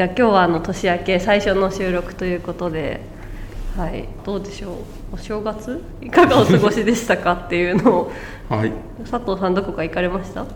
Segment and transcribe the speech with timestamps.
[0.00, 3.02] や今日はあの年明け最初の収録ということで、
[3.76, 4.76] はい、どうでしょう？
[5.12, 7.32] お正月いかがお過ごしでしたか？
[7.34, 8.12] っていうのを。
[8.48, 8.72] はい。
[9.10, 10.46] 佐藤さんどこか行かれました？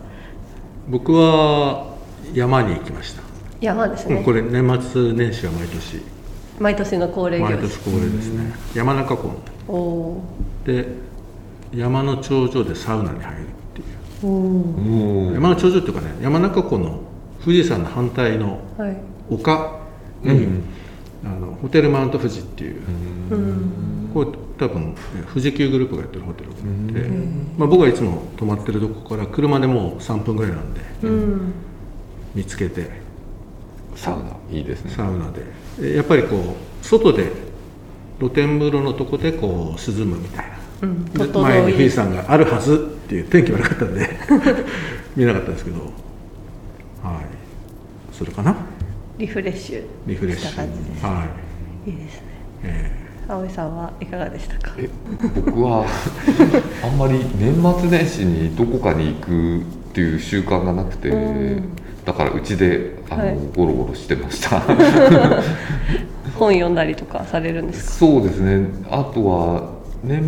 [0.87, 1.93] 僕は
[2.33, 3.21] 山に行きました、
[3.61, 4.23] 山ですね。
[4.23, 6.01] これ年末年始は毎年。
[6.59, 7.53] 毎年の恒例行事。
[7.53, 8.53] 毎年恒例ですね。
[8.73, 9.31] 山中湖。
[9.67, 10.23] おお
[10.65, 10.87] で
[11.71, 13.83] 山の頂上でサウナに入るってい
[14.23, 15.29] う。
[15.29, 17.01] お山の頂上っていうかね山中湖の
[17.43, 18.59] 富士山の反対の
[19.29, 19.79] 丘
[20.23, 20.47] に、
[21.23, 22.81] あのホテルマウント富士っていう、
[23.31, 24.09] うん。
[24.13, 27.09] これ多分え富士急グループがやってるホテルがあって、
[27.57, 31.53] まあ、僕はいつも泊まってるとこから車でもう3分ぐらいなんでうん。
[32.33, 32.89] 見つけて
[33.95, 34.57] サウナ。
[34.57, 34.91] いいですね。
[34.91, 35.41] サウナで。
[35.81, 37.31] えやっぱりこう外で
[38.19, 40.55] 露天風呂のとこでこう涼むみたいな。
[40.83, 41.41] うん。
[41.41, 44.09] 前に富士い山があるはずっていう天気悪かったんで
[45.15, 45.85] 見えなかったんですけどはい。
[48.11, 48.55] それかな？
[49.17, 50.97] リフレッシュリフレッシした感じで。
[50.99, 51.25] すュは
[51.85, 51.89] い。
[51.89, 52.21] いいですね。
[52.63, 52.91] え。
[53.27, 54.75] 葵さんはいかがでしたか？
[54.77, 54.89] え
[55.35, 55.85] 僕は
[56.83, 61.63] あんまり年末年始にどこかに行くっていう習慣がなくてうん。
[62.05, 63.37] だからうちであの、はい。
[63.55, 64.61] ゴロゴロしてました。
[66.37, 68.05] 本読んだりとかされるんですか？
[68.05, 68.67] そうですね。
[68.91, 69.74] あとは
[70.05, 70.21] 年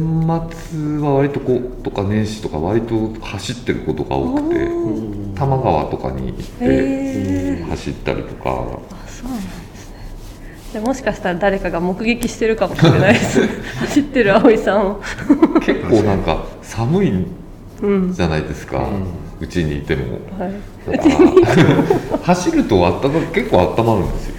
[0.70, 8.50] 末は割とこうとか年始とか割と走ってることが多くてー多摩川とかに行っへて走ったりとか。
[8.50, 9.44] あそうなんで
[9.78, 9.98] すね。
[10.74, 13.42] でもしかしたら誰かが目撃してるかもしれないです。
[13.78, 15.02] 走ってる葵さんを。
[15.62, 17.26] 結構なんか寒い
[17.84, 18.14] うん。
[18.14, 18.88] じゃないですか。
[19.40, 20.20] うち、にいても。
[20.40, 20.54] はい。
[22.24, 24.37] 走るとあったか結構温まるんですよ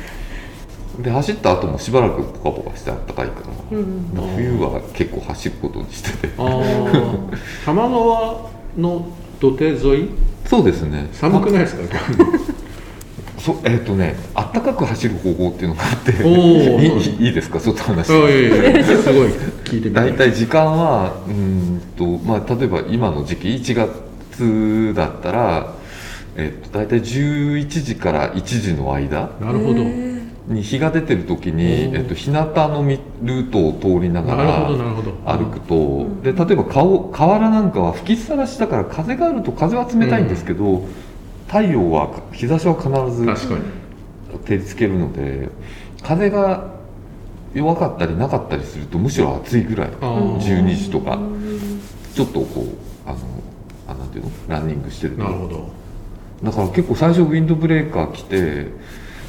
[1.02, 6.28] で走った後もしばらくポカポカしてあったかいから、うん冬は結構走ることにしてて。
[6.38, 7.28] ああ多
[7.66, 9.06] 摩川の
[9.40, 9.74] 土手沿
[10.06, 10.08] い？
[10.46, 11.08] そうですね。
[11.12, 11.82] 寒くないですか？
[13.38, 16.10] そえっ、とねあったかく走る方法っていうのがあって。
[16.10, 17.60] いいいいですか？
[17.60, 18.06] ちょっと話。
[18.08, 18.32] すごい
[19.64, 25.74] 聞いてみたい大体時間はうーんと、まあ、例えば今の時期1月だったら、
[26.36, 29.30] えっと大体11時から1時の間。
[29.40, 29.82] なるほど。
[29.82, 29.84] へ
[30.48, 34.68] に日が出てる時に、えっと、日向のみルートを通りながら
[35.36, 40.86] 歩くと、で例えば顔河原なんかは吹きさらしだから風があると風は冷たいんですけど、
[41.46, 45.48] 太陽は日差しは必ず照りつけるので
[46.02, 46.76] 風が
[47.54, 49.88] 弱かったりなかったりするとむしろ暑いぐらい。
[50.00, 50.38] あー。
[50.38, 51.18] 12時とか。
[52.14, 53.18] ちょっとこうあの
[53.86, 54.30] あなんていうの？
[54.48, 55.22] ランニングしてると。
[55.22, 55.70] なるほど。
[56.42, 58.66] だから結構最初ウィンドブレーカー着て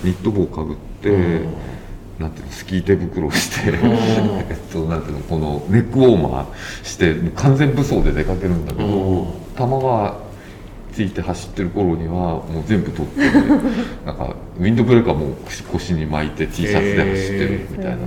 [0.03, 3.79] ニット帽かぶって、なんていうのスキー手袋をして、ー
[4.49, 6.45] えっとなんていうのこのネックウォーマー
[6.85, 8.91] して完全武装で出かけるんだけうん。
[8.91, 10.17] ど玉が
[10.93, 13.21] ついて走ってる頃にはもう全部取って
[14.05, 17.97] なんかウィンドブレーカーも腰腰に巻いて T シャツで走ってるみたいな、へ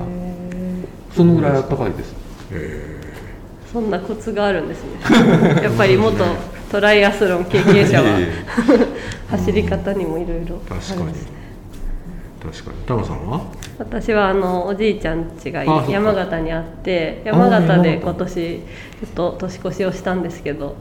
[1.17, 2.15] そのぐらい暖かいです。
[2.53, 3.73] えー。
[3.73, 5.01] そんなコツがあるんですね。
[5.63, 6.23] やっぱり元
[6.71, 8.19] トライアスロン経験者は。
[9.31, 11.42] 走り方にもいろいろあるんですー確かに
[12.43, 12.77] 確かに。
[12.87, 13.41] タマさんは？
[13.79, 20.77] 私はあのおじいちゃん家が山形にあって山形で今年ちょっと年越しをしたんですけど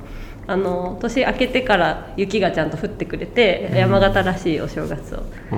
[0.47, 5.23] あの年明けてから雪がちゃんと降ってくれて、山形らしいお正月を過
[5.55, 5.57] ご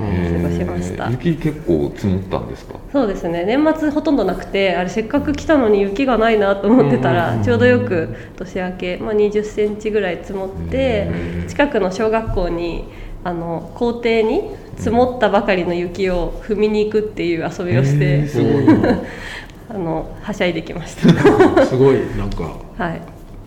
[0.50, 1.10] しました、えー。
[1.12, 2.74] 雪結構積もったんですか？
[2.92, 3.44] そうですね。
[3.44, 11.10] 年末ほとんどなくてあれせっかく来たのに雪がないなと思ってたら、ちょうどよく年明け、まあ、2 0センチぐらい積もって、
[11.48, 12.84] 近くの小学校に
[13.24, 18.66] あの校庭に積もったばかりの雪を踏みに行くっていう遊びをして、えーすごい。
[18.66, 18.98] な
[19.70, 21.08] あのはしゃいできました。
[21.64, 21.96] すごい。
[22.18, 23.00] なんかはい。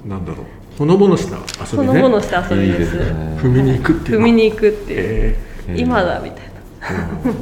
[0.08, 0.46] なんだろう。
[0.78, 1.88] ほのぼのした遊びね。
[1.88, 3.04] ほのぼのした遊びでいいですすね。
[3.38, 4.26] 踏みに行くっていうの。
[4.26, 5.36] 踏みに行くっていう、え
[5.70, 5.82] えー。
[5.82, 7.34] 今だみたいな。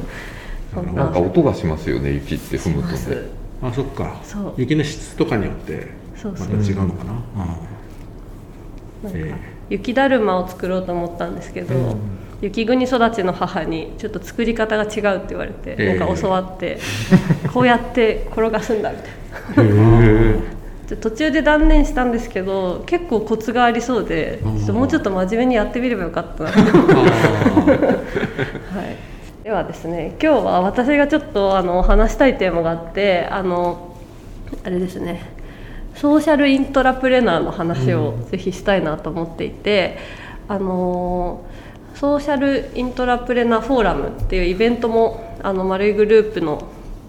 [0.74, 1.04] そんな。
[1.08, 2.94] んか音がしますよね雪って踏むとね。
[2.96, 3.26] ー
[3.62, 4.20] あそっか。
[4.22, 4.52] そう。
[4.58, 5.88] 雪の質とかによって
[6.22, 6.48] またそう。
[6.48, 7.12] そう違うのかな。
[9.04, 9.36] なんえか
[9.70, 11.96] 雪だるまを作ろうと思ったんですけど、
[12.46, 16.78] 雪国育ちの母にちょっと作り方が違うって言われて、ええなんか教わって
[17.52, 18.98] こうやって転がすんだみ
[19.54, 19.72] たいな。
[20.02, 20.56] へ
[20.88, 26.50] で途中で断念したんですけど結構コツがありそうでちょっともうちょっと真面目にやってみればよかったな。
[26.52, 26.62] と、は
[29.42, 33.96] い、ではですね今日は私がちょっとあの話したいテーマがあってあの
[34.64, 35.22] あれですね
[35.96, 39.98] ソーシャルイントラプレナーの話をぜひしたいなと思っていて、
[40.46, 41.40] あの
[41.96, 46.62] ソーシャルイントラプレナーフォーラムっていうイベントもあの丸いグループの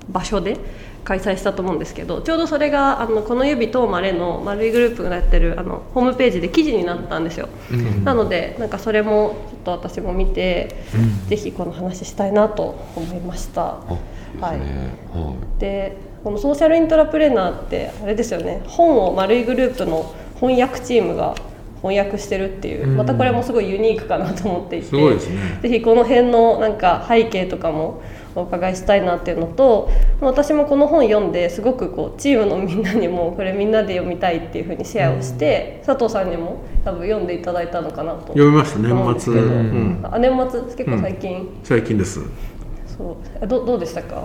[0.10, 0.58] 場所で
[1.04, 8.04] 開催したと思うんですけどちょうどそれがあのこの指とまれの丸いグループがやってるあのホームページで記事になったんですよ、うん。
[8.04, 10.76] なのでなんかそれもちょっと私も見て、
[11.28, 13.78] ぜひこの話したいなと思いました。
[14.42, 14.94] あですね。
[15.14, 18.62] はでこのソーシャルイントラプレーナーってあれですよね。
[18.68, 21.36] 本を丸いグループの翻訳チームが
[21.82, 22.88] 翻訳してるっていう。
[22.88, 24.88] またこれもすごいユニークかなと思っていて。
[24.88, 25.60] すごいですね。
[25.62, 28.02] ぜひこの辺のなんか背景とかも
[28.36, 29.90] お伺いしたいなっていうのと
[30.22, 38.90] 私もこの本読んですごくこうチームのみんなにもこれみんなで読みたいっていうふうにシェアをして、佐藤さんにも多分読んでいただいたのかなと読みました年
[39.20, 40.00] 末、思うん。
[40.04, 40.62] あ年末？
[40.76, 42.22] 結構最近、最近です。
[42.86, 43.16] そう。
[43.42, 44.24] えどどうでしたか？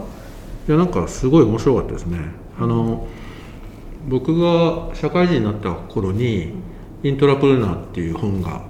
[0.69, 2.19] いやなんかすごい面白かったですね。
[2.58, 3.06] あの
[4.08, 6.52] 僕が社会人になった頃に
[7.02, 8.62] 「イントラプレーナー」っていう本が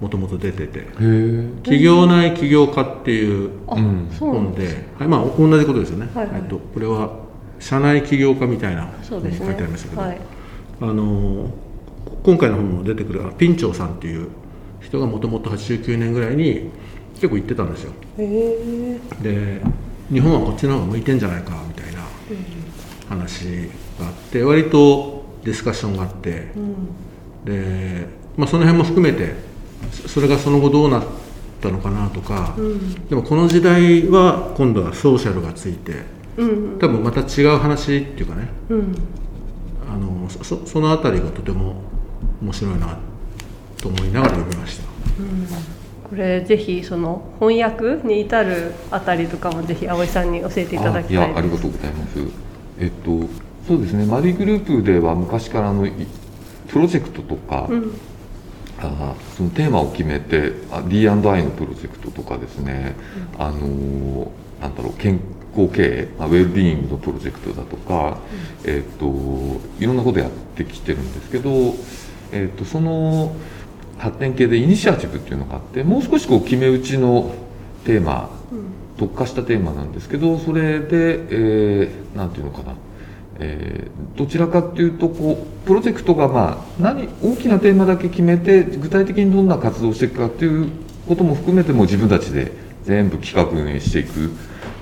[0.00, 0.78] もともと出てて。
[0.78, 6.36] いへえ「企業内起業家」っていう本で、はい、まあ同じことですよね、はいはい。
[6.42, 7.10] えっと、これは
[7.58, 9.46] 社内起業家みたいなそうですね。
[9.46, 10.20] 書いてありましたけど、はい。
[10.80, 11.50] あの
[12.22, 14.28] 今回の本も出てくるあピンチョウさんっていう
[14.80, 16.70] 人がもともと89年ぐらいに
[17.14, 17.92] 結構言ってたんですよ。
[19.22, 19.60] で
[20.10, 22.00] 日本はこっちの方が向いてんじゃないかみたいな
[23.08, 23.68] 話
[23.98, 26.48] があって割とディスカッションがあって
[27.48, 28.06] で、
[28.36, 29.34] まあ、その辺も含めて
[29.92, 31.04] そそれがその後どうなっ
[31.60, 32.54] たのかなとか、
[33.08, 36.04] でもこの時代は今度はソーシャルがついて
[36.36, 36.78] うん。
[36.78, 38.94] 多分また違う話っていうかねうん。
[39.90, 41.82] あのそそそのあたりがとても
[42.42, 42.98] 面白いな
[43.78, 44.84] と思いながら読みました。
[46.08, 52.18] これぜひその翻訳に至るあたりとかもぜひ葵さんに教えていただきたいあいやありがとうございます。
[52.78, 53.28] えっと
[53.66, 54.06] そうですね。
[54.06, 55.92] マリーグループでは昔からあのい
[56.68, 57.92] プロジェクトとか、うん。
[58.80, 62.94] あそのテーマを決めてあ D&I のプロジェクトとかですね、
[63.36, 64.28] あのー
[64.60, 65.20] なんだろう健
[65.56, 68.18] 康経営、まあ、ウェルビーイングのプロジェクトだとか、
[68.64, 69.06] えっと
[69.80, 71.74] いろんなことやってきてるんですけど、
[72.32, 73.34] えっとその
[73.98, 77.32] 発展系でイニシアチブっていうのがあってもう少しこう決め打ちの
[77.84, 78.30] テーマ
[78.96, 82.74] 特化したテーマなんですけどそれで、えーなんていうのかな、
[83.38, 90.70] えーどちらかっていうとこうプロジェクトがまあ何大きなテーマだけ決めて具体的にどんな活動をしていくかっていう
[91.06, 92.50] ことも含めても自分たちで
[92.82, 94.30] 全部企画運営していくっ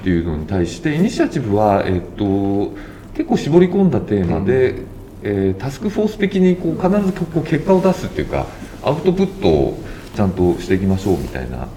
[0.03, 2.73] ていうのに対してイニシアチブは、えっと
[3.14, 4.76] 結構絞り込んだテーマで、
[5.23, 8.47] えータスクフォース的にこう必ずこう結果を出すっていうか
[8.82, 9.79] アウトプットを
[10.14, 11.69] ちゃんとしていきましょうみたいな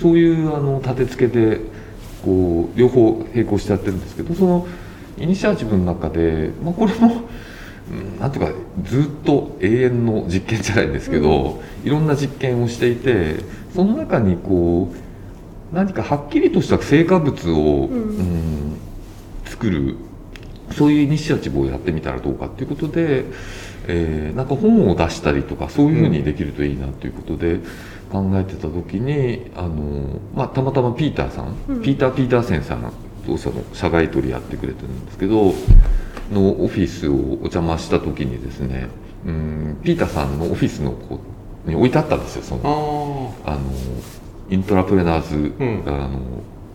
[0.00, 1.60] そういうあの立て付けで
[2.24, 4.66] こう両方並行してやってるんですけどその
[5.20, 7.22] イニシアチブの中で、まあ、これも、
[7.90, 8.52] うんなんていうか
[8.84, 13.36] ずっと永遠の実験じゃないんですけど、いろんな実験をしていて
[13.74, 18.76] その中にこう何かはっきりとした成果物を、うん。
[19.60, 19.96] 作る
[20.72, 23.24] そういうイニシアチブをやってみたらどうかっていうことで、
[23.88, 27.58] えーなんか本を出したりとかそういうふうにできるといいなということで
[28.10, 32.92] 考えてた時にあの、まあ、たまたまピーターさん、ピーター・ピーターセンさん
[33.30, 35.54] とその社外取りやってくれてるんですけど
[36.32, 38.88] のオフィスをお邪魔した時にですね
[39.26, 41.20] うんピーターさんのオフィスのこ
[41.66, 43.60] うに置いてあったんですよそのああの
[44.48, 45.82] イントラプレナーズ、ん。
[45.86, 46.20] あの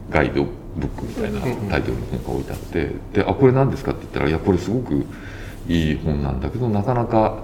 [0.10, 5.06] ガイドブックみたいなタイトルの本が置いてあって、であこれ何ですかって言ったらいやこれすごく
[5.68, 7.44] いい本なんだけどなかなか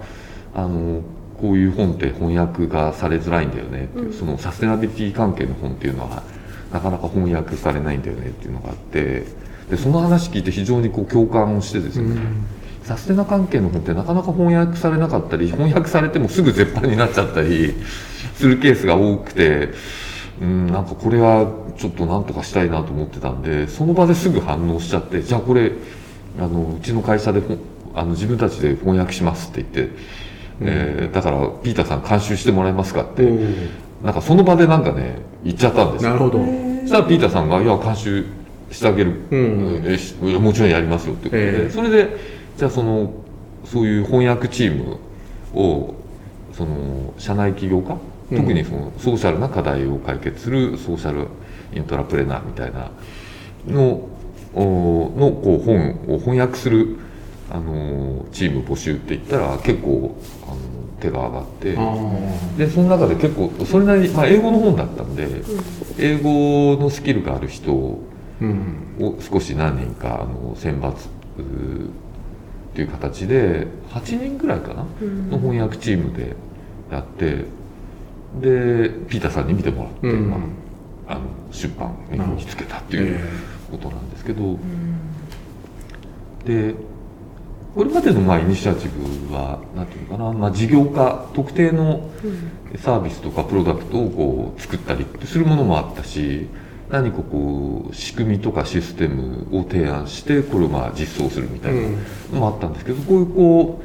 [0.53, 1.01] あの
[1.39, 6.23] こういう本って翻訳がされづらいんだよねっていう、そのサステナビリティ関係の本っていうのは
[6.71, 9.25] なかなか翻訳されないんだよねっていうのがあって
[9.69, 12.15] でその話聞いて非常にこう共感をしてですね、
[12.83, 17.75] サステナ関係の本ってなかなか翻訳されなかったり翻訳されてもすぐ絶版になっちゃったり
[18.35, 19.69] するケースが多くて
[20.41, 25.71] うんなんかこれはちょっとなんとかしたいなと思ってたんでその場ですぐ反応しちゃってじゃあこれ
[26.39, 27.41] あのうちの会社で
[27.93, 29.95] あの自分たちで翻訳しますって言って、
[30.61, 33.23] えーだからピーターさん監修してもらえますかって、
[34.03, 36.11] なんかその場でなんかね言っちゃったんですよ。
[36.11, 36.39] なるほど。
[36.81, 38.25] そしたらピーターさんが「いや監修
[38.71, 39.83] してあげる、うん。
[39.85, 41.69] えしもちろんやりますよ」ってことで、ええ。
[41.69, 42.17] それで
[42.57, 43.13] じゃあその
[43.65, 44.97] そういう翻訳チーム
[45.53, 45.95] を
[46.53, 47.97] その社内起業家、
[48.31, 48.37] うん。
[48.37, 51.27] 特にそのソーシャルな課題を解決するソーシャル
[51.73, 52.91] イントラプレナーみたいな
[53.67, 54.07] の
[54.53, 56.97] おのこう本を翻訳する
[57.49, 60.15] あのチーム募集って言ったら結構
[61.01, 61.75] 手が挙がって。
[61.77, 65.27] あでその中で結構それなりに、まあ、英語の本だったんで、
[65.97, 68.01] 英語のスキルがある人を
[68.39, 69.17] うん。
[69.19, 70.95] 少し何人かあの選抜っ
[72.73, 74.85] ていう形で8人ぐらいかな、
[75.29, 76.35] の翻訳チームで
[76.91, 77.45] やって
[78.39, 80.29] でピーターさんに見てもらって、うん。
[80.29, 80.37] ま
[81.07, 81.95] あ、あの出版
[82.37, 83.19] につけたっていう
[83.69, 84.57] ことなんですけど、
[86.45, 86.75] で
[87.73, 92.09] これまでのまあイニシアチブは何ていうのかな、まあ、事業化特定の
[92.77, 96.47] サービスとかプロダクトをこう作ったりするものもあったし
[96.89, 101.81] 何かこう仕組みとかシステムを提案してこれをまあ実装するみたいな
[102.33, 103.81] のもあったんですけど、こういうこ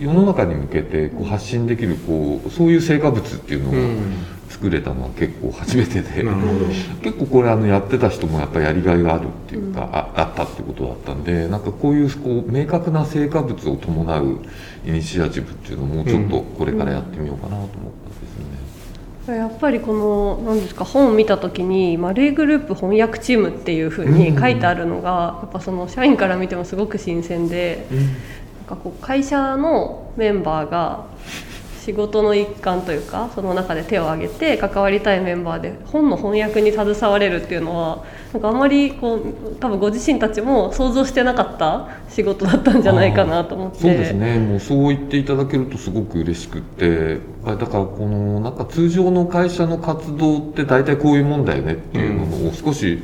[0.00, 3.72] う世の中に向けてこう発信できるこうそういう成果物っていうのを
[4.64, 6.24] 作れたのは結構初めてで、
[7.02, 14.40] 結構これあのやってた人もやっぱりやりがいがあるっていうか、ああったっていうことだったんでなんかこういうこう明確な成果物を伴う
[14.86, 17.82] イニシアチブっていうのもちょっとこれからやってみようかなと思ったんで
[19.26, 19.38] すよね。
[19.38, 31.04] やっぱりこの何ですか本を見た時に「マレーグループ翻訳チーム」っていうふうに書いてあるのが、やっぱその社員から見てもすごく新鮮で、なんかこう会社のメンバーが
[31.84, 43.80] 仕事の一環というかその中で手を挙げて関わりたいメンバーで本の翻訳に携われるっていうのはなんかあまりこう多分ご自身たちも想像してなかった仕事だったんじゃないかなと思って。
[43.80, 44.38] そうですね。
[44.38, 47.18] もうそう言っていただけるとすごく嬉しくって。
[47.44, 53.02] だからこのなんか通常の会社の活動って大体こういうもんだよねっていうのを少し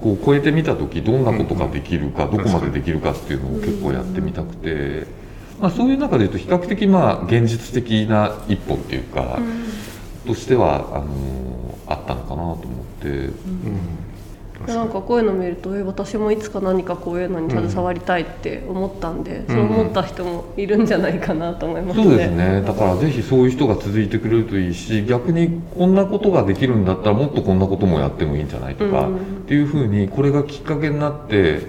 [0.00, 5.27] こう超えてみた時どんなことができるかどこまでできるかっていうのを結構やってみたくて。
[5.60, 9.38] まあ、そういう中でいうと比較的まあ現実的な一歩っていうか、
[10.26, 12.58] としてはあのあったのかなと思っ
[13.00, 13.08] て。
[13.08, 13.98] うん。
[14.66, 22.04] なんかこういうの見るとえ私もいつか何かこういうのに携わりたいって思ったんで、うん、そう思った人もいるんじゃないかなと思いますね。
[22.04, 22.62] そうですね。
[22.62, 31.60] だからぜひそういう人が続いてくれるといいし逆にこんなことができるんだったらもっとこんなこともやってもいいんじゃないとか、うん、っていうふうにこれがきっかけになって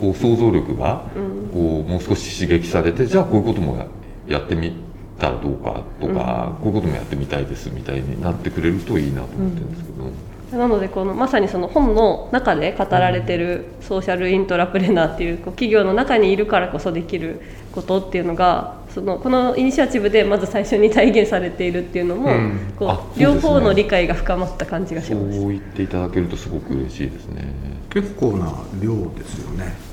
[0.00, 1.04] こう想像力が
[1.52, 3.86] こうもう少し刺激されてじゃあこういうことも
[4.26, 4.72] やってみ
[5.18, 10.36] たらどうかとか、こういうこともやってみたいですみたいになってくれるといいなと思ってるんですけど。
[10.52, 17.40] なのでこのまさにその本の中で語られてるソーシャルイントラプレナーっていうこう企業の中にいるからこそできる
[17.72, 25.36] ことっていうのがそのこのイニシアチブでまず最初に体現されているっていうのも、うん、こう、ね、両方の理解が深まった感じがします。
[25.36, 27.42] そう言っていただけるとすごく嬉しいですね。
[27.90, 29.85] 結構な量ですよね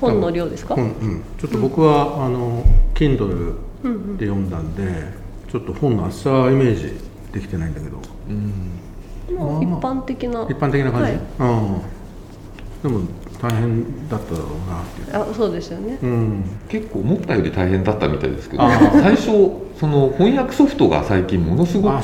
[0.00, 3.54] 本の量ですか、うんうん、ちょっと僕は、あの Kindle
[4.16, 4.84] で読んだんで、
[5.50, 6.94] ちょっと本の厚さはイメージ
[7.32, 7.98] できてないんだけど、
[8.28, 10.42] うん、一般的な。
[10.42, 11.44] 一般的な感じ、はい、う
[11.76, 11.98] ん。
[12.82, 13.00] でも
[13.40, 15.30] 大変だっただろうなっていう。
[15.30, 19.26] あそうですよね、うん、結構思ったより大変だったみたいですけど最初
[19.78, 22.02] その翻訳ソフトが最近ものすごく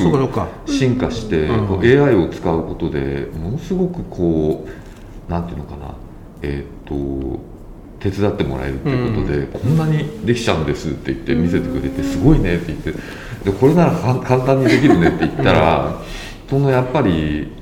[0.66, 5.94] 進化して、うん、AI を使うことでものすごくこうなんていうのかな。
[6.42, 6.94] えっ、と
[8.00, 16.02] 手伝ってもらえるっていうことで、うん、こんなにできちゃうんですって言って見せてくれて、すごいねって言ってでこれなら簡単にできるねって言ったら、
[16.48, 17.52] そのやっぱり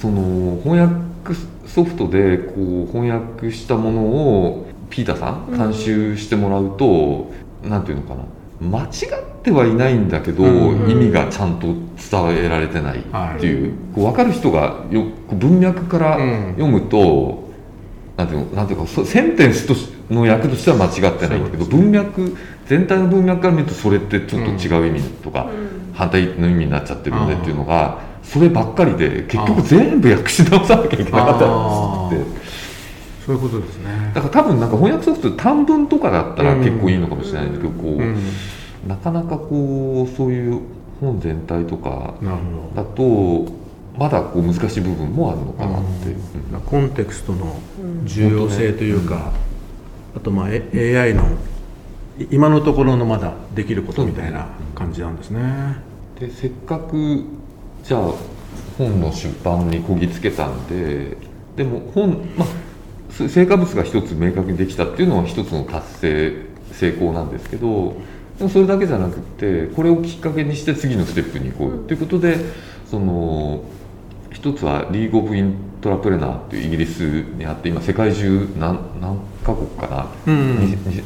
[0.00, 1.34] その翻訳
[1.66, 2.52] ソフトでこ
[2.88, 7.30] う翻訳したものをピーターさん監修してもらうと、
[7.64, 8.24] うん、なんていうのかな
[8.60, 8.90] 間違っ
[9.42, 16.18] てはいないんだけど、うん、意味がちゃんと伝えられてないっていう,、こう分かる人がよ文脈から
[16.52, 17.41] 読むと、
[18.16, 19.74] なんていうなんていうかセンテンスと
[20.12, 25.48] の役としては間違ってないんだけど、文脈全体の文脈から見るとそれってちょっと違う意味とか、
[25.94, 32.42] 反対の意味になっちゃってるよねっていうのがそればっかりで結局全部訳し直さなきゃいけなかったんですって。
[33.24, 34.10] そういうことですね。
[34.14, 40.60] だから多分なんか翻訳ソフト短文とかだったら結構いいのかもしれないんだけど、こう、なかなかこうそういう
[41.00, 42.14] 本全体とか
[42.74, 43.46] だと
[43.96, 46.16] まだこう難しい部分もあるのかなっていう、
[46.52, 47.58] うん、コンテクストの
[48.04, 49.32] 重要性というか、
[50.16, 51.24] あとまあ AI の
[52.30, 55.76] 今のところのまだできることみたいな感じなんですね。
[56.18, 57.24] でせっかく
[57.82, 58.12] じゃあ
[58.78, 61.16] 本の出版にこぎつけたんで
[61.56, 62.48] でも本まあ
[63.12, 67.94] 成果物が一つ明確にできたっていうのは一つの達成成功なんですけど
[68.38, 72.38] でもそれだけじゃなくてこれをきっかけにして次のステップに行こうということで
[72.90, 73.62] その
[74.32, 80.58] 一つはリーグ・オブ・イントラプレナーというイギリスにあって今世界中何何カ国かな、うんうん、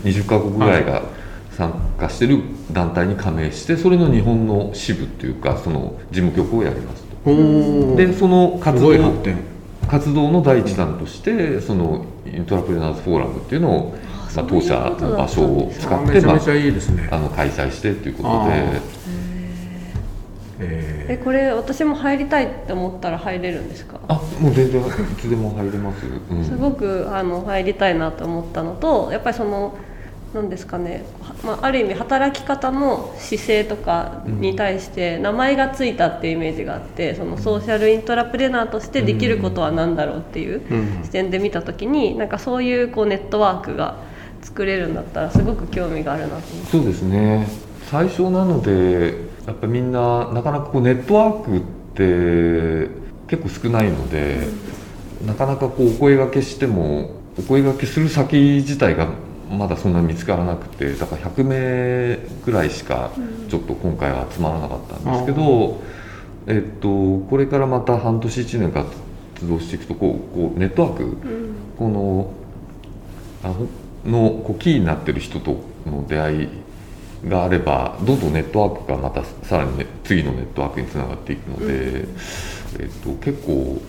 [0.05, 1.03] 20カ国ぐらいが
[1.51, 7.97] 参加してる団体に加盟してそれの日本の支部っていうかその事務局をやりますと。
[7.97, 8.93] でその活動
[9.89, 13.97] 活動の第一弾としてそのイントラプレナーズフォーラムっていうのを
[14.37, 19.06] まあ、当社の場所を使って、まあ、あの開催してということで。
[20.59, 24.01] えー、えこれ私も入りたいって思ったら入れるんですか？
[24.09, 24.85] あもう全然い
[25.19, 29.77] つでも入れます、うん、すごくあの入りたいなと思ったのとやっぱりその
[30.35, 31.05] 何ですかね、
[31.45, 40.63] まあ、ある意味働き方の姿勢とかに対して名前が付いたっていうイメージがあってそのソーシャルイントラプレナーとしてできることは何だろうっていう
[41.05, 43.97] 視点で見た時になんかそういうこうネットワークが
[44.43, 46.71] 作れるんだったらすごく興味があるなと思って。
[46.71, 47.47] そうですね。
[47.89, 51.61] 最初なのでやっぱみんななかなかこうネットワークっ
[51.95, 52.91] て
[53.29, 54.49] 結構少ないので、
[55.25, 59.09] なかなかこうお声がけしてもお声がけする先自体が
[59.51, 63.11] まだそんなに見つからなくてだから100名ぐらいしか
[63.49, 65.81] ちょっと今回は集まらなかったんですけど、
[66.47, 68.89] えっと、これからまた半年1年活
[69.49, 71.17] 動していくとこうこうネットワーク、
[71.79, 72.33] この
[73.45, 73.55] あ
[74.09, 76.49] のこうキーになってる人との出会い
[77.25, 82.07] があればどんどんネットワークがまたさらに、ね、次のネットワークにつながっていくので、
[82.79, 83.81] えっと、結構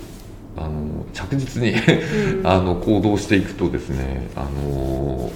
[0.56, 1.74] あの着実に
[2.44, 5.32] あの行動していくとですねあの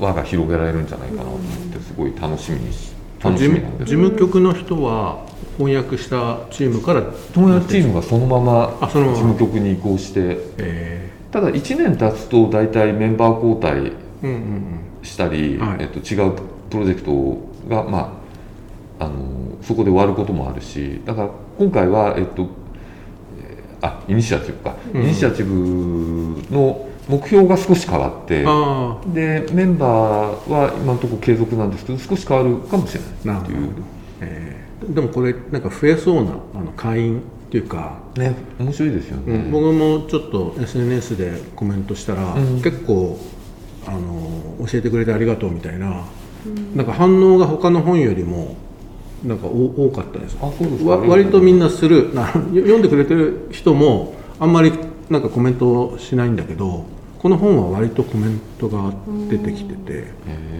[0.00, 1.40] 輪が広げられるんじゃないかなと思っ
[1.72, 3.90] てすごい楽しみにし楽しみなんです。
[3.90, 5.24] 事務局の人は
[5.56, 14.80] 翻訳したチームから友達チームがそのまま事務局に移行してえただ1年経つと大体メンバー交代ーうんうん。
[15.02, 15.76] したり、はい。
[15.80, 16.32] えっと、違う
[16.70, 18.20] プロジェクトが、ま
[18.98, 22.48] あ、あのそこで終わることもあるしだから今回は、えっと、
[23.40, 25.02] えーあイニシアチブか、うん。
[25.02, 25.54] イニシアチブ
[26.50, 33.00] の目標が少し変わってうんあでメンバーは今のところ継続なんですけど少し変わるかもしれ
[33.32, 33.68] ないっていう。
[34.20, 34.94] えー。
[34.94, 39.50] でもこれなんか増えそうなあの会員っていうか、ね面白いですよね、うん。
[39.50, 42.62] 僕もちょっと SNS でコメントしたら、うん。
[42.62, 43.18] 結構
[43.86, 46.04] あの教えてくれてありがとうみたいな、
[46.74, 48.56] なんか反応が他の本よりも
[49.24, 50.36] なんかお多かったです。
[50.40, 50.90] あそうですか。
[50.90, 52.14] わ割とみんなする。
[52.14, 54.72] な読んでくれてる人もあんまり
[55.08, 56.84] なんかコメントしないんだけど
[57.18, 58.92] この本は割とコメントが
[59.30, 60.08] 出てきてて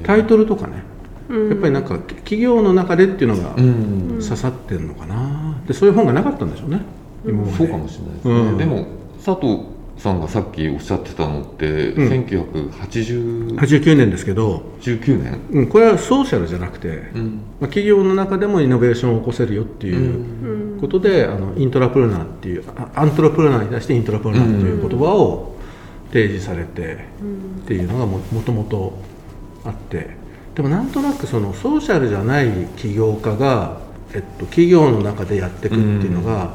[0.04, 0.82] タイトルとかね
[1.28, 4.18] やっぱりなんか企業の中でっていうのがうん。
[4.22, 5.60] 刺さってるのかな。
[5.66, 6.80] でそういう本がなかったんでしょうね。
[7.24, 7.52] 今まで。
[7.58, 8.58] そうかもしれないですね、うん。
[8.58, 8.86] でも
[9.24, 9.66] 佐藤
[9.98, 12.08] さんがさっきおっしゃってたのって、うん。
[12.08, 17.40] 1989 89年ですけど、年、うん、これはソーシャルじゃなくて、うん。
[17.60, 25.56] まあ、企業の中でもイノベーションを起こせるよっていうことで、あのイントラプルナーっていうあアントラプルナーに対してイントラプルナーという言葉を
[26.12, 27.06] 提示されて
[27.62, 28.98] っていうのがももともと
[29.64, 30.24] あって。
[30.54, 33.78] でもなんとなくそのソーシャルじゃない起業家が、
[34.14, 36.54] えっと、企業の中でやっていくっていうのが、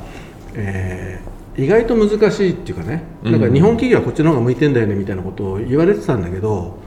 [0.56, 6.78] えー意外と難しいっていうかねなんか日本企業はこっちの方が向いてんだよねみたいなことを言われてたんだけど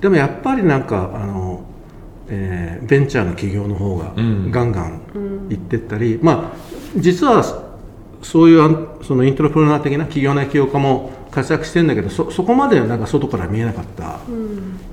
[0.00, 1.64] でもやっぱりなんかあの、
[2.28, 4.50] えーベンチャーの企業の方がうん。
[4.50, 5.00] ガンガン
[5.48, 6.56] 行ってったり、まあ
[6.96, 7.42] 実は
[8.22, 14.20] そういうそのイントラプロナー的な企業内起業家も活躍してるんだけどそそこまでなんか外から見えなかった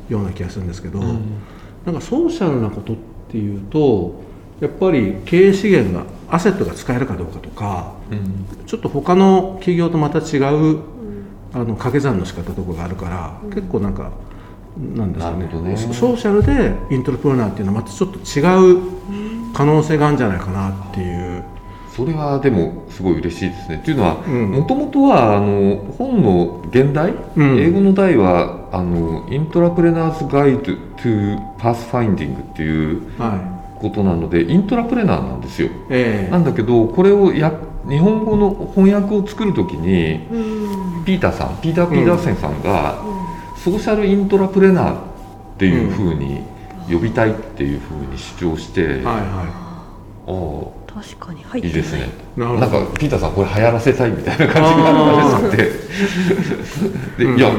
[0.10, 2.96] ような気がするんですけど、なんかソーシャルなことっ
[3.30, 4.22] ていうと
[4.62, 8.66] やっぱり経営資源がアセットが使えるかどうかとかうん。
[8.66, 10.80] ちょっと他の企業とまた違う、
[11.54, 14.12] あの掛け算の仕方とかがあるから、結構なんか
[14.78, 15.48] なんですかね。
[15.70, 15.78] ね。
[15.78, 18.82] ソソーシャルでイントラプロナーっていうのはまたちょっと違う
[19.54, 21.44] 可能性があるんじゃないかなっていう。
[21.90, 23.80] それはでもすごい嬉しいですね。
[23.82, 24.52] っていうのはうん。
[24.52, 27.60] もともとはあの本の現代、うん。
[27.60, 33.51] 英語の題はあの Intrapreneur's Guide to Pathfinding っていうは
[33.82, 35.68] ことなのでイントラプレナーなんですよ。
[35.68, 36.32] いええ。
[36.32, 37.52] なんだけどこれをや
[37.90, 40.22] 日本語の翻訳を作るときに
[41.06, 43.04] ピーターさんピーター・ピーターセンさんが、
[43.58, 44.98] ソーシャルイントラプレナーっ
[45.58, 46.42] ていうふうに
[46.92, 49.62] 呼びたいっていうふうに主張して、はいは
[50.28, 50.32] あ
[50.78, 51.78] あ確かに入ってない。
[51.78, 52.10] いいですね。
[52.38, 55.58] なんかピーターさんこれ流行らせたいみたいな感じがあったらしく
[57.18, 57.52] て、 でいや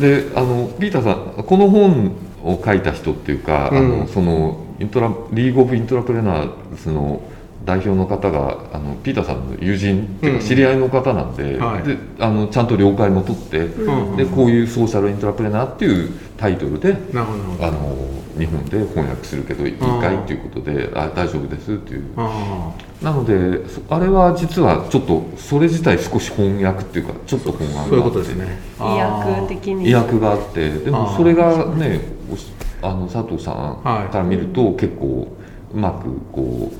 [0.00, 1.10] であのピーターさ
[1.40, 2.12] んこの本
[2.44, 3.98] を書いた人っていうか、あうん。
[4.00, 7.22] のそのイントラリーグオブイントラプレナーズの
[7.64, 10.38] 代表の方があのピーターさんの友人っていううん。
[10.40, 11.82] か知り合いの方なんで,、はい。
[11.82, 14.16] であのちゃんと了解も取って、うん。
[14.16, 17.66] でこういうソーシャルイントラプレナーっていうタイトルでなるほど。
[17.66, 17.96] あの
[18.38, 22.04] 日本で翻訳するけどいいかいっていうことであ大丈夫ですっていう。
[22.16, 28.58] あなのでそあれは実はちょっとそれ自体少し翻訳っていうかちょっと本案あそういうがあってことですね。
[28.78, 29.90] 意訳的に。
[29.90, 30.70] 意訳があって。
[30.70, 32.00] でもそれがね
[32.32, 32.46] おし
[32.82, 34.12] あの佐藤さんはい。
[34.12, 35.28] から見ると結構
[35.72, 36.72] うまくこ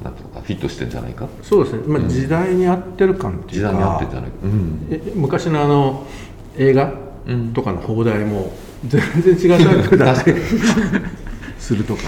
[0.00, 1.28] うなんていうのかフィットしてんじゃないか。
[1.42, 2.08] そうですね、まあ、うん。
[2.08, 3.68] 時代に合ってる感っていうか。
[3.70, 4.30] 時代に合ってんじゃない。
[4.30, 4.88] かうん。
[4.90, 6.06] え昔のあの
[6.56, 6.92] 映画
[7.26, 7.52] うん。
[7.52, 8.52] とかの放題も
[8.86, 9.00] 全
[9.36, 10.40] 然違うタイプだったり
[11.58, 12.02] するとか、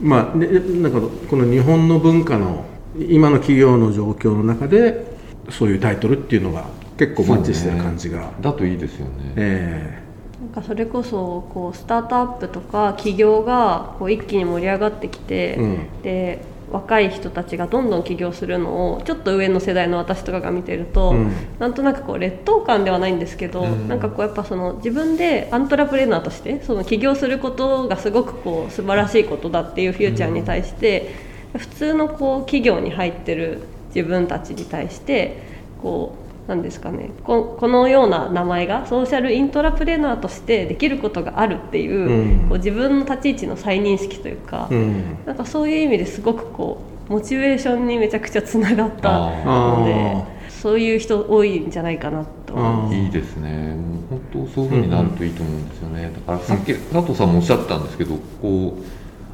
[0.00, 0.08] うん。
[0.08, 0.46] まあ、ね、
[0.80, 2.64] なんかこの日本の文化の
[2.96, 5.04] 今の企業の状況の中で
[5.50, 9.32] そういうタイトルっていうのが結構マッチしてる感じが、だといいですよね。
[9.36, 10.02] え
[10.40, 31.14] なんかそれこそこうスタートアップとか企業がこう一気に盛り上がってきて、うんで若い人たちがどんどん起業するのをちょっと上の世代の私とかが見てると、うん、なんとなくこう劣等感ではないんですけど、うん、なんかこうやっぱその自分でアントラプレーナーとしてその起業することがすごくこう素晴らしいことだっていうフューチャーに対して、
[31.54, 33.62] うん、普通のこう企業に入ってる
[33.94, 35.42] 自分たちに対して
[35.82, 37.10] こうなんですかね。
[37.22, 50.40] ここのような名前がソーシャルイントラプレーナーとしてできることがあるっていう,、うん、こう自分の立ち位置の再認識というか、うん、なんかそういう意味ですごくこうモチベーションにめちゃくちゃつながったので。
[50.60, 53.74] そういう人多いんじゃないかなと思いいですね。
[53.76, 58.84] もう本当そういうふうになるといいと思うんですよね、だからさっき佐藤さんもおっしゃったんですけどこう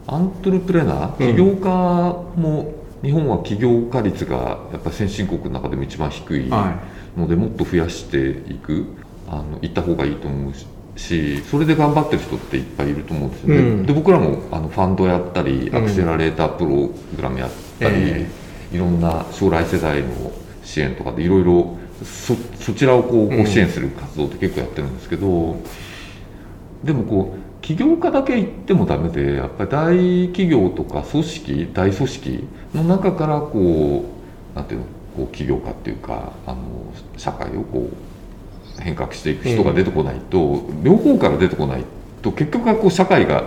[0.07, 1.69] アントレプレーナー起業家
[2.41, 4.37] も、日本は起業家率が
[4.71, 8.87] やっぱり先進国の中でも一番低い、はいのでもっと増やしていく
[9.29, 20.33] あの行った方がいいと思うしそれで頑張ってる人っていっぱいいると思うんですよね、うん、で僕らもあのファンドやったりアクセラレータープログラムやったり、えー、いろんな将来世代の
[20.65, 25.57] 支援とかでいろいろそそちらをこう支援する活動って結構やってるんですけど、
[26.85, 34.05] でもこう起業家だけ行ってもダメでやっぱり大企業とか組織大組織の中からこ
[34.55, 36.61] うなんていうのこう起業家っていうかあの
[37.17, 41.85] 社会をこう変革していく人が出てこないと、うん、両方から出てこない
[42.23, 43.45] と結局はこう社会が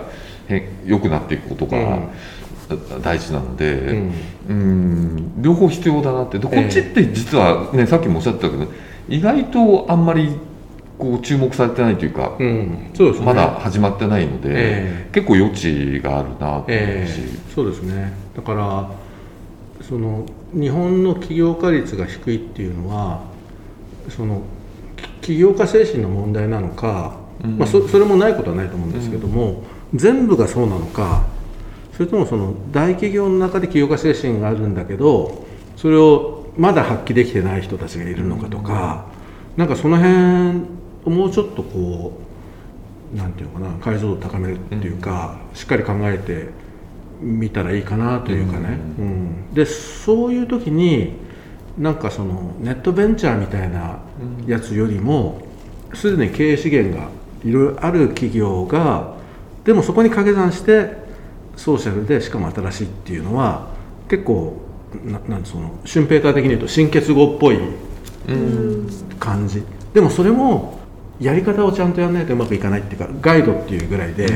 [0.84, 2.00] 良くなっていくことが
[3.02, 4.12] 大事なので、うん、
[4.48, 6.38] うん両方必要だなって。
[6.38, 8.66] でこっちって実はね、さっきもおっしゃってたけど
[9.08, 10.36] 意外とあんまり
[10.98, 12.90] こう注目されてないというか、うん。
[12.94, 18.12] そうですね、まだ始まってないので、えー、結構余地があるなと思うし、えー、そうですね。
[18.36, 18.90] だから
[19.82, 23.22] その日本の起業家率が低いっていうのは
[24.08, 24.42] その
[25.20, 31.24] 起業家精神の問題なのか、うん、まあ、そそれもないことはないと思うんですけども、うん、全部がそうなのか
[31.92, 39.06] それともその大企業の中で起業家精神があるんだけどそれをまだ発揮できてない人たちがいるのかとか、
[39.54, 40.64] うん、なんかその辺
[41.04, 42.18] をもうちょっとこ
[43.14, 46.48] うなんていうのかな解像度を高めるっていうか、しっかり考えて
[47.20, 51.12] 見たらいいかなというかね、うん、うん、でそういう時に
[51.78, 54.00] なんかそのネットベンチャーみたいな
[54.46, 55.42] やつよりも
[55.94, 57.08] すでに経営資源が
[57.44, 59.14] いろいろある企業が
[59.64, 60.96] でもそこに掛け算して
[61.56, 63.68] ソーシャルでしかも新しいっていうのは
[64.08, 64.60] 結構
[65.04, 67.58] ななんそのシュンペーター的に言うと新結合っぽい
[69.18, 69.62] 感じ、
[69.94, 70.80] でもそれも
[71.20, 74.26] やり方をちゃんとやらないとうまくいかないっていうかガイドっていうぐらいで、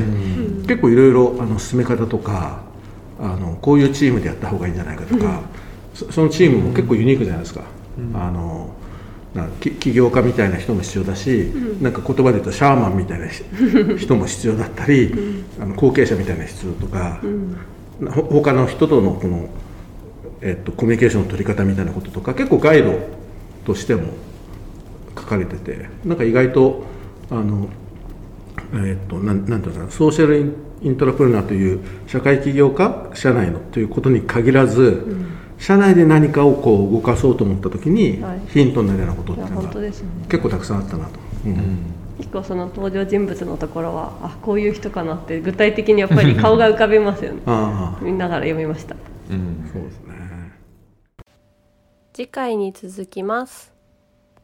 [0.67, 2.63] 結構いろいろ進め方とか
[3.25, 5.43] あのこういうチームでやった方がいいんじゃないかとか、
[5.95, 7.63] そそのチームも結構ユニークじゃないですか。
[8.15, 8.75] あの
[9.35, 13.27] な起業家みたいな人も必要だし、うん、なんか言葉で言うとシャーマンみたいな
[13.99, 17.21] 人も必要だったり、うん、あの後継者みたいな必要とか、
[18.01, 19.49] うん、他の人とのこの、
[20.41, 22.95] えっと、コミュニケーションの取り方みたいなこととか結構ガイド
[23.67, 24.03] としても
[25.17, 26.85] 書かれててなんか意外と
[27.31, 27.69] あの
[28.75, 30.53] えっとなんなんていうかなソーシャルイン
[30.99, 35.27] トラプレナーという社会起業家社内のということに限らず、うん、
[35.59, 39.93] 社内で何かをこう動かそうと思った時に、はい、ヒントになるようなことっていうのが、ね、
[40.29, 41.19] 結構たくさんあったなと。
[41.47, 41.95] うん。
[42.19, 47.41] 結構その登場人物のところはあこういう人かなって具体的にやっぱり顔が浮かびますよね。
[48.03, 48.95] 見ながら読みました、
[49.31, 50.15] うん、そうですね。
[52.13, 53.74] 次回に続きます